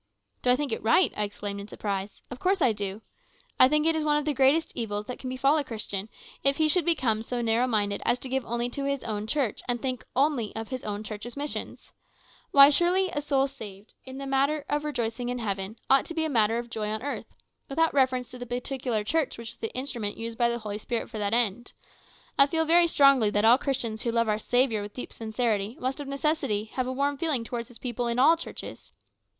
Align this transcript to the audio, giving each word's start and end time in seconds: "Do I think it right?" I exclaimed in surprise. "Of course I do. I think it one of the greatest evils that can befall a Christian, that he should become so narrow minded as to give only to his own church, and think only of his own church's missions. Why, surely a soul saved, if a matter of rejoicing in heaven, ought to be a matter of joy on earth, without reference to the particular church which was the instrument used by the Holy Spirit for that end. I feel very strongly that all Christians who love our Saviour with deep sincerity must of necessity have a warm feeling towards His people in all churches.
"Do 0.41 0.49
I 0.49 0.55
think 0.55 0.71
it 0.71 0.81
right?" 0.81 1.13
I 1.15 1.25
exclaimed 1.25 1.59
in 1.61 1.67
surprise. 1.67 2.23
"Of 2.31 2.39
course 2.39 2.59
I 2.59 2.73
do. 2.73 3.03
I 3.59 3.67
think 3.69 3.85
it 3.85 4.03
one 4.03 4.17
of 4.17 4.25
the 4.25 4.33
greatest 4.33 4.71
evils 4.73 5.05
that 5.05 5.19
can 5.19 5.29
befall 5.29 5.59
a 5.59 5.63
Christian, 5.63 6.09
that 6.43 6.55
he 6.55 6.67
should 6.67 6.85
become 6.85 7.21
so 7.21 7.39
narrow 7.39 7.67
minded 7.67 8.01
as 8.03 8.17
to 8.17 8.27
give 8.27 8.43
only 8.43 8.67
to 8.71 8.85
his 8.85 9.03
own 9.03 9.27
church, 9.27 9.61
and 9.67 9.79
think 9.79 10.03
only 10.15 10.55
of 10.55 10.69
his 10.69 10.83
own 10.85 11.03
church's 11.03 11.37
missions. 11.37 11.91
Why, 12.49 12.71
surely 12.71 13.11
a 13.11 13.21
soul 13.21 13.45
saved, 13.45 13.93
if 14.03 14.19
a 14.19 14.25
matter 14.25 14.65
of 14.67 14.83
rejoicing 14.85 15.29
in 15.29 15.37
heaven, 15.37 15.77
ought 15.87 16.05
to 16.05 16.15
be 16.15 16.25
a 16.25 16.29
matter 16.29 16.57
of 16.57 16.71
joy 16.71 16.87
on 16.89 17.03
earth, 17.03 17.35
without 17.69 17.93
reference 17.93 18.31
to 18.31 18.39
the 18.39 18.47
particular 18.47 19.03
church 19.03 19.37
which 19.37 19.51
was 19.51 19.57
the 19.57 19.71
instrument 19.75 20.17
used 20.17 20.35
by 20.35 20.49
the 20.49 20.57
Holy 20.57 20.79
Spirit 20.79 21.11
for 21.11 21.19
that 21.19 21.35
end. 21.35 21.73
I 22.39 22.47
feel 22.47 22.65
very 22.65 22.87
strongly 22.87 23.29
that 23.29 23.45
all 23.45 23.59
Christians 23.59 24.01
who 24.01 24.11
love 24.11 24.27
our 24.27 24.39
Saviour 24.39 24.81
with 24.81 24.95
deep 24.95 25.13
sincerity 25.13 25.77
must 25.79 25.99
of 25.99 26.07
necessity 26.07 26.63
have 26.73 26.87
a 26.87 26.91
warm 26.91 27.19
feeling 27.19 27.43
towards 27.43 27.67
His 27.67 27.77
people 27.77 28.07
in 28.07 28.17
all 28.17 28.35
churches. 28.35 28.89